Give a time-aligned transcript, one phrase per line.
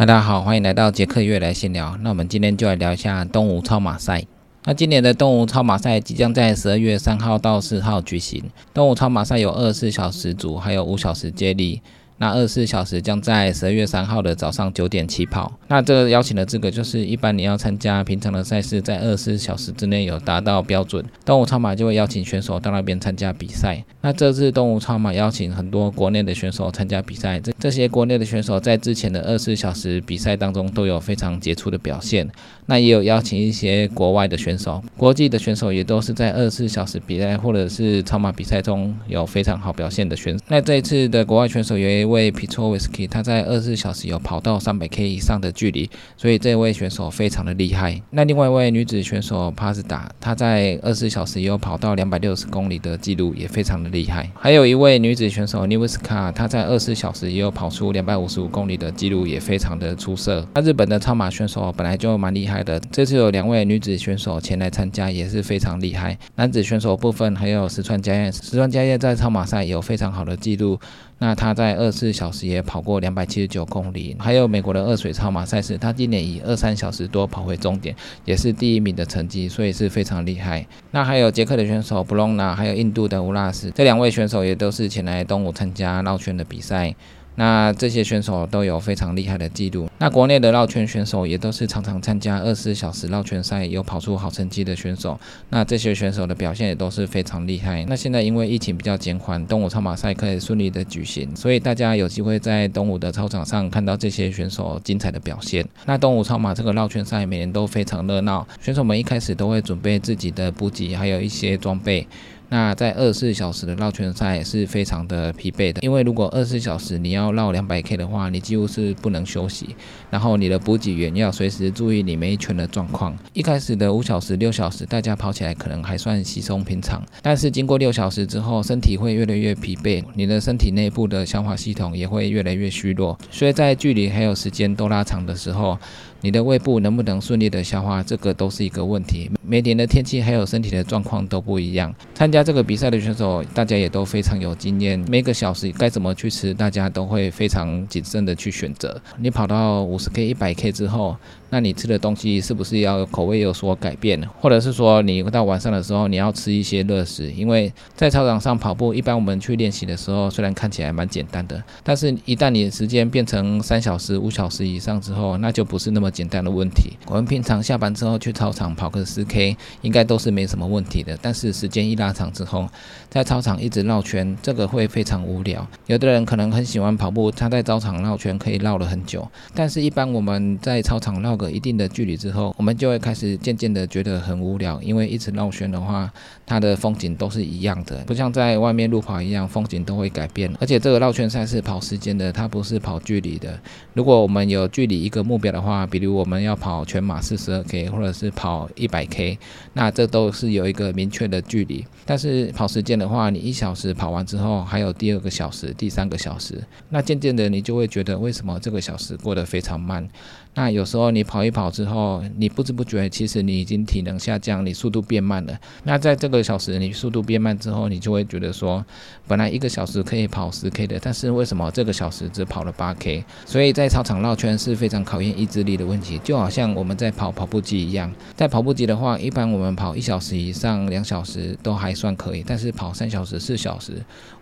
[0.00, 1.94] 嗨，大家好，欢迎来到杰克月来闲聊。
[2.00, 4.24] 那我们今天就来聊一下东吴超马赛。
[4.64, 8.42] 那今年的东吴超马赛即将在十二月三号到四号举行。
[8.72, 11.82] 东吴超马赛有二十四小时组，还有五小时接力。
[12.20, 15.50] 那二十四小时将在十二月三号的早上九点起跑。
[15.68, 23.82] 那这个邀请的资格就是，一般你要参加平常的赛事，在二十四小时之内有达到标准，东吴超马就会邀请选手到那边参加比赛。
[24.02, 32.28] 那这次东吴超马邀请很多国内的选手参加比赛，这这些国内的选手在之前的二十四小时比赛当中都有非常杰出的表现。
[32.70, 40.44] 那也有邀请一些国外的选手，国际的选手也都是在二十四小时比赛或者是超马比赛中有非常好表现的选手。
[40.46, 48.00] 那这一次的国外选手有一位 Petrovisky，他在二十四小时有跑到三百 K 以上的距离，所以这位选手非常的厉害。
[48.10, 54.30] 那另外一位女子选手帕斯达，她在二十四小时也有跑到两百六十公里的记录，也非常的厉害。
[54.36, 60.46] 还有一位女子选手 n 维斯卡，她在二十四小时也有跑出两百五十五公里的记录，也非常的出色。
[60.54, 62.59] 那日本的超马选手本来就蛮厉害
[62.90, 66.16] 这次有两位女子选手前来参加，也是非常厉害。
[66.36, 70.78] 男子选手部分还有石川佳彦，石川佳彦在超马赛有非常好的记录。
[71.18, 77.94] 那他在二十四小时也跑过两百七十九公里，还有美国的二水超马赛事，他今年以二三小时多跑回终点，
[78.24, 80.66] 也是第一名的成绩，所以是非常厉害。
[80.92, 86.94] 那还有捷克的选手布隆纳，还有印度的乌拉斯，这两位选手也都是前来东吴参加绕圈的比赛。
[87.40, 89.88] 那这些选手都有非常厉害的记录。
[89.96, 95.18] 那国内的绕圈选手也都是常常参加二十四小时绕圈赛，有跑出好成绩的选手。
[95.48, 97.82] 那这些选手的表现也都是非常厉害。
[97.88, 105.66] 那现在因为疫情比较减缓，东武超马赛可以顺利的举行，所以大家有机会在东武的操场上看到这些选手精彩的表现。
[105.86, 112.06] 那东武超马这个绕圈赛每年都非常热闹，选手们一开始都会准备自己的补给，还有一些装备。
[112.50, 119.76] 那在二十四小时的绕圈赛也是非常的疲惫的，因为如果二十四小时你要绕两百 K 的话，你几乎是不能休息，
[120.10, 123.16] 然后你的补给员要随时注意你每一圈的状况。
[123.32, 135.78] 一开始的五小时、六小时，大家跑起来可能还算稀松平常，但是经过六小时之后，身体会越来越疲惫，你的身体内部的消化系统也会越来越虚弱，所以在距离还有时间都拉长的时候。
[136.22, 139.30] 你的胃部能不能顺利的消化，这个都是一个问题。
[139.42, 141.94] 每年的天气还有身体的状况都不一样。
[142.14, 145.02] 参加这个比赛的选手，大家也都非常有经验。
[145.08, 149.00] 每个小时该怎么去吃，大家都会非常谨慎的去选择。
[149.18, 151.16] 你跑到五十 K、一百 K 之后。
[151.52, 157.28] 那你吃的东西是不是要口味有所改变，或者是说你到晚上的时候你要吃一些热食？
[157.32, 166.96] 因为在操场上跑步，一般我们去练习的时候，虽然看起来蛮简单的，但是一旦你时间变成三小时、五小时以上之后，那就不是那么简单的问题。
[167.06, 171.18] 我们平常下班之后去操场跑个十 K，应该都是没什么问题的。
[171.20, 172.68] 但是时间一拉长之后，
[173.08, 175.66] 在操场一直绕圈，这个会非常无聊。
[175.86, 181.40] 有的人可能很喜欢跑步，他在操场绕圈可以绕了很久，但是一般我们在操场绕。
[181.40, 186.12] 个一定的距离之后，我们就会开始渐渐的觉得很无聊，因为一直绕圈的话，
[186.44, 190.54] 它的风景都是一样的，不像在外面路跑一样，风景都会改变。
[190.60, 193.58] 而且这个绕圈赛是跑时间的，它不是跑距离的。
[193.94, 199.38] 如果我们有距离一个目标的话，比如我们要跑全马四十二 K，或者是跑一百 K，
[199.72, 201.86] 那这都是有一个明确的距离。
[202.04, 210.06] 但是跑时间的话，你一小时跑完之后，还有第二个小时、第三个小时，那渐渐的你就会觉得为什么这个小时过得非常慢？
[210.52, 215.56] 那有时候你跑一跑之后，你不知不觉其实你已经体能下降，你速度变慢了。
[215.84, 218.84] 那在这个小时你速度变慢之后，你就会觉得说，
[219.28, 223.24] 本来一个小时可以跑十 K 的，但是为什么这个小时只跑了八 K？
[223.46, 228.12] 所以在操场绕圈是非常考验意志力的问题，就好像我们在跑跑步机一样。
[228.34, 233.92] 在跑步机的话，一般我们跑一小时以上、两小时都还算可以，但是跑三小时、四小时、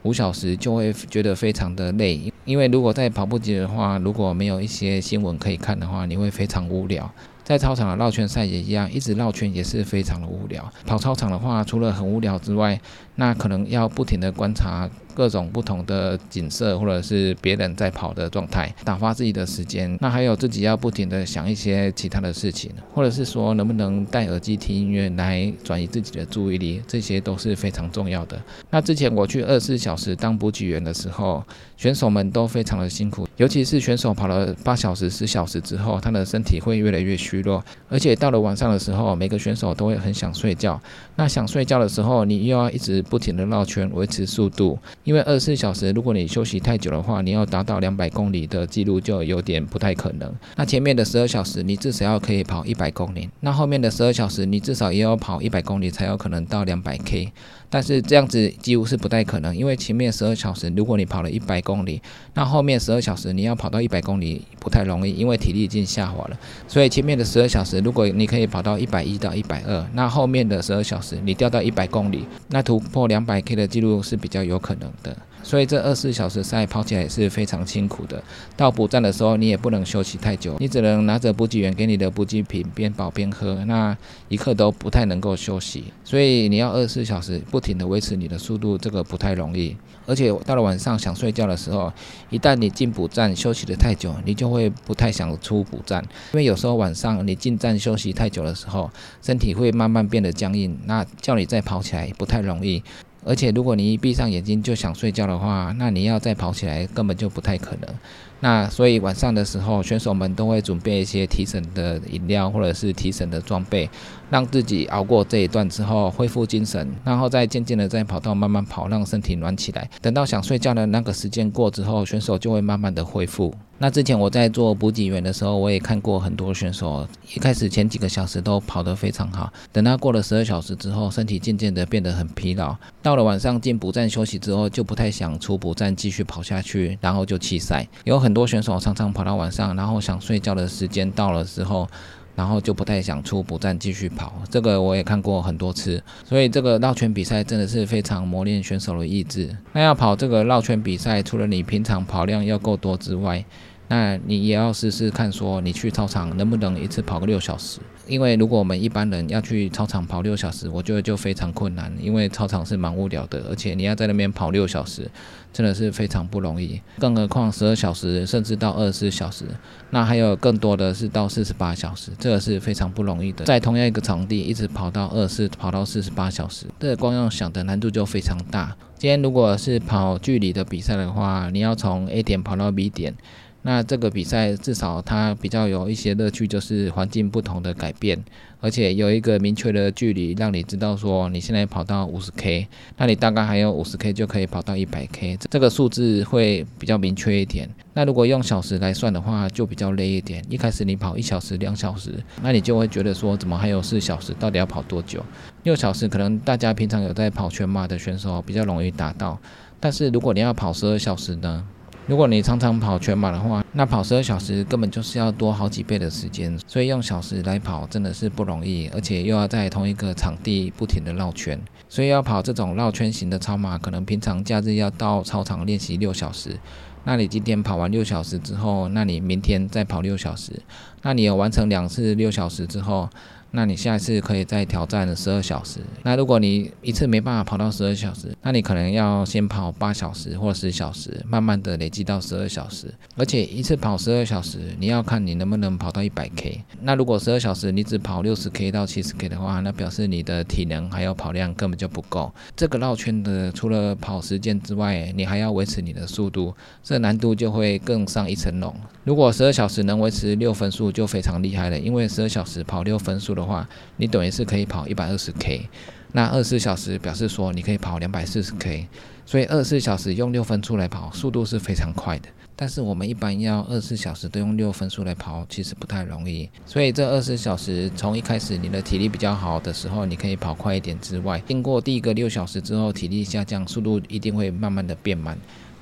[0.04, 2.32] 五小时就会觉得非常的累。
[2.48, 7.12] 因为如果在跑步机的话，如果没有一些新闻可以看的话，你会非常无聊。
[7.44, 10.66] 在操场的绕圈赛也一样，一直绕圈也是非常的无聊。
[10.86, 12.80] 跑操场的话，除了很无聊之外，
[13.16, 14.88] 那可能要不停的观察。
[15.18, 19.98] 各种不同的景色，或者是别人在跑的状态，打发自己的时间。
[20.00, 28.40] 那还有自己要不停的想一些其他的事情，或者是说能不能戴耳机听音乐来转移自己的注意力，这些都是非常重要的。
[28.70, 31.42] 那之前我去二十四小时当补给员的时候，
[31.76, 40.80] 选手们都非常的辛苦，尤其是选手跑了八小时、十小时之后，他的身体会越来越虚弱，而且到了晚上的时候，每个选手都会很想睡觉。
[41.16, 44.78] 那想睡觉的时候，你又要一直不停的绕圈维持速度。
[45.08, 50.30] 因为二十四小时，如果你休息太久的话，你要达到两百公里的记录就有点不太可能。
[50.54, 57.32] 那前面的十二小时，你至少要可以跑一百公里，那后面的十二小时，你至少也要跑一百公里才有可能到两百 K。
[57.70, 62.00] 但是这样子几乎是不太可能，因为前面十二小时如果你跑了一百公里，
[62.34, 66.38] 那后面十二小时你要跑到一百公里不太容易，因为体力已经下滑了。
[66.66, 75.16] 所以前面的十二小时如果你可以跑到一百一到一百二，那后面的十二小时你掉到一百公里，那突破两百 K 的记录是比较有可能的。
[75.48, 78.22] 所以这二十四小时赛跑起来也是非常辛苦的。
[78.54, 83.96] 到补站的时候，你也不能休息太久，你只能拿着补给员给你的补给品边跑边喝，那
[84.28, 85.84] 一刻都不太能够休息。
[86.04, 89.74] 所以你要二十四小时不停的维持你的速度，这个不太容易。
[90.04, 91.90] 而且到了晚上想睡觉的时候，
[92.28, 96.02] 一旦你进补站休息的太久，你就会不太想出补站，
[96.34, 98.90] 因为有时候晚上你进站休息太久的时候，
[99.22, 102.82] 身体会慢慢变得僵硬，那叫你再跑起来不太容易。
[103.28, 107.94] 而且，如果你一闭上眼睛就想睡觉的话，那你要再跑起来根本就不太可能。
[108.40, 113.90] 那所以晚上的时候，选手们都会准备一些提神的饮料或者是提神的装备，
[114.30, 119.90] 让自己熬过这一段之后恢复精神，然后再渐渐的在跑道慢慢跑，让身体暖起来。
[120.00, 123.52] 等到想睡觉的那个时间过之后，选手就会慢慢的恢复。
[123.80, 137.86] 那之前我在做补给员的时候，我也看过很多选手，一开始前几个小时都跑得非常好，等他过了十二小时之后，身体渐渐的变得很疲劳，到了晚上进补站休息之后，就不太想出补站继续跑下去，然后就弃赛。
[138.02, 141.88] 有很很多选手常常跑到晚上，然后想睡觉的时间到了之后。
[142.36, 149.50] 然后就不太想出补站继续跑，这个我也看过很多次，所以这个绕圈比赛真的是非常磨练选手的意志。
[149.72, 153.44] 那要跑这个绕圈比赛，除了你平常跑量要够多之外，
[153.88, 157.80] 那你也要试试看，说你去操场能不能一次跑个六小时。
[158.08, 165.08] 因为如果我们一般人要去操场跑六小时，我觉得就非常困难，因为操场是蛮无聊的，而且你要在那边跑六小时，
[165.52, 166.80] 真的是非常不容易。
[166.98, 169.44] 更何况十二小时，甚至到二十四小时，
[169.90, 173.44] 那还有更多的是到四十八小时，这个是非常不容易的。
[173.44, 178.74] 在同样一个场地一直跑到二十四，跑到四十八小时，这个光用想的难度就非常大。
[178.96, 183.14] 今天如果是跑距离的比赛的话，你要从 A 点跑到 B 点。
[183.62, 188.16] 那这个比赛至少它比较有一些乐趣，就是环境不同的改变，
[188.60, 197.68] 而且有一个明确的距离，让你知道说你现在跑到五十 K，那你大概还有五十 K 就可以跑到一百 K，这个数字会比较明确一点。
[197.94, 200.42] 那如果用小时来算的话，就比较累一点。
[200.48, 205.22] 一开始你跑一小时、两小时，那你就会觉得说怎么还有四小时，到底要跑多久？
[205.64, 209.38] 六小时可能大家平常有在跑全马的选手比较容易达到，
[209.80, 211.64] 但是如果你要跑十二小时呢？
[212.08, 226.58] 如果你常常跑全马的话，那跑十二小时根本就是要多好几倍的时间，所以用小时来跑真的是不容易，而且又要在同一个场地不停的绕圈，所以要跑这种绕圈型的超马，可能平常假日要到操场练习六小时，
[227.04, 230.62] 那你今天跑完六小时之后，那你明天再跑六小时，
[231.02, 233.06] 那你有完成两次六小时之后。
[233.50, 235.80] 那你下一次可以再挑战十二小时。
[236.02, 242.92] 那如果你一次没办法跑到十二小时，那你可能要先跑八小时或十小时，慢慢的累积到十二小时。
[243.16, 246.62] 而且一次跑十二小时，你要看你能不能跑到一百 K。
[246.82, 252.32] 那如果十二小时你只跑六十 K 到七十 K 的话，那表示你的体能还有跑量根本就不够。
[252.54, 258.74] 这个绕圈的除了跑时间之外，你还要维持你的速度，这难度就会更上一层楼。
[259.08, 263.34] 如果十二小时能维持六分速就非常厉害了，因为十二小时跑六分速。
[263.34, 263.66] 的话，
[263.96, 265.66] 你等于是可以跑一百二十 K，
[266.12, 268.86] 那二十四小时表示说你可以跑两百四十 K，
[269.24, 272.28] 所以二十四小时用六分速来跑，速度是非常快的。
[272.54, 276.46] 但是我们一般要二十四小时都用六分速来跑，其实不太容易。
[276.66, 285.38] 所以这二十四小时从一开始你的体力比较好的时候，你可以跑快一点之外，经过第一个六小时之后，体力下降，速度一定会慢慢的变慢。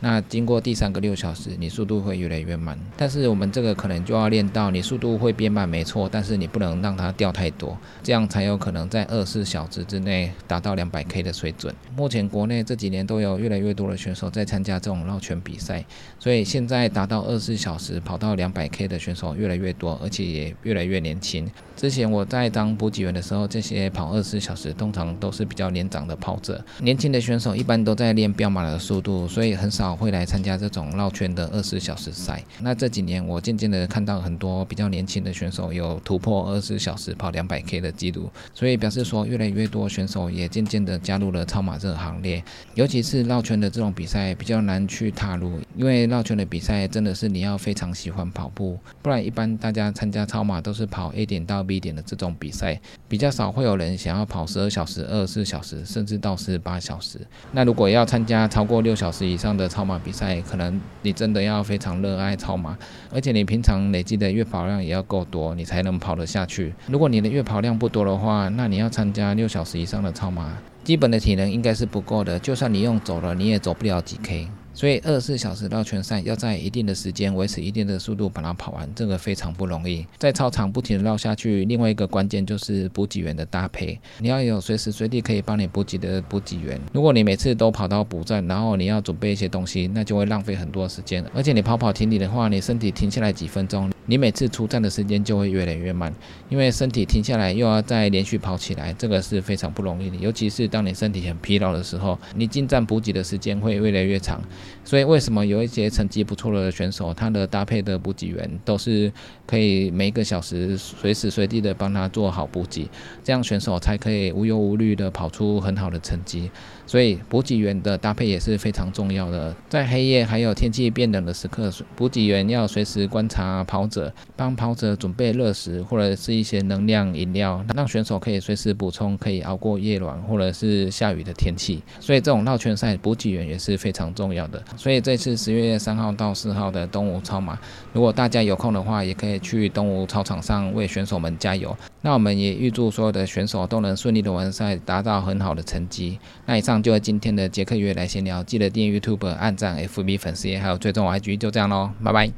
[0.06, 2.78] 那经过第三个六小时，你速度会越来越慢。
[2.96, 6.08] 但是我们这个可能就要练到你速度会变慢，没错。
[6.08, 11.74] 但是你不能让它掉太多，这样才有可能在二十四小时之内达到两百 K 的水准。
[11.96, 15.84] 目前国内这几年都有越来越多的选手在参加这种绕圈比赛，
[16.20, 21.50] 所以现在达到二十四小时跑到两百 K 的选手越来越多，而且也越来越年轻。
[21.74, 29.95] 之前我在当补给员的时候，这些跑二十四小时通常都是比较年长的跑者，年轻的选手一般都在练标马的速度，所以很少。
[29.96, 32.42] 会来参加这种绕圈的二十小时赛。
[32.60, 42.42] 那这几年我渐渐的看到很多比较年轻的选手有突破二十小时跑两百 K 的记录，所以表示说越来越多选手也渐渐的加入了超马这个行列。
[42.74, 57.20] 尤其是绕圈的这种比赛比较难去踏入，因为绕圈的比赛真的是你要非常喜欢跑步，不然一般大家参加超马都是跑 A 点到 B 点的这种比赛，比较少会有人想要跑十二小时、二十四小时，甚至到四十八小时。
[57.52, 62.74] 那如果要参加超过六小时以上的超马比赛，可能你真的要非常热爱超马，
[63.12, 66.72] 而且你平常累积的月跑量也要够多，你才能跑得下去。
[66.86, 70.50] 如果你的月跑量不多的话，那你要参加六小时以上的超马，
[70.82, 72.38] 基本的体能应该是不够的。
[72.38, 74.48] 就算你用走了，你也走不了几 K。
[74.76, 80.06] 所以二十四小时绕圈赛要在一定的时间维持一定的速度把它跑完，这个非常不容易。
[80.18, 86.78] 在操场不停的绕下去，另外一个关键就是补给员的搭配，你要有随时随地可以帮你补给的补给员。
[86.92, 91.24] 如果你每次都跑到补站，然后你要准备一些东西，那就会浪费很多时间。
[91.34, 96.12] 而且你跑跑停停的话，你身体停下来几分钟，你每次出站的时间就会越来越慢，
[96.48, 100.16] 因为身体停下来又要再连续跑起来，这个是非常不容易的。
[100.16, 104.40] 尤其是当你身体很疲劳的时候，你进站补给的时间会越来越长。
[104.84, 109.12] 所以为什么有一些成绩不错的选手，他的搭配的补给员都是
[109.46, 112.88] 可以每个小时随时随地的帮他做好补给，
[113.24, 116.50] 这样选手才可以无忧无虑的跑出很好的成绩。
[116.86, 119.54] 所以补给员的搭配也是非常重要的。
[119.68, 123.95] 在黑夜还有天气变冷的时刻，补给员要随时观察跑者，
[124.34, 131.82] 帮跑者准备热食或者是一些能量饮料，让选手可以随时补充，可以熬过夜晚或者是下雨的天气。
[132.00, 134.62] 所以这种绕圈赛补给员也是非常重要的。
[134.76, 137.58] 所以这次十月三号到四号的东吴超马，
[137.92, 141.76] 如果大家有空的话，也可以去东吴操场上为选手们加油。
[142.02, 146.18] 那我们也预祝所有的选手都能顺利的完赛，达到很好的成绩。
[146.44, 152.36] 那以上就是今天的杰克约来闲聊，记得订阅 YouTube、按赞 FB 粉丝页，还有追踪 IG，就这样喽，拜拜。